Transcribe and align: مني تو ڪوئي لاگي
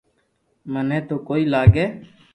مني 0.71 0.99
تو 1.07 1.15
ڪوئي 1.27 1.43
لاگي 1.53 1.85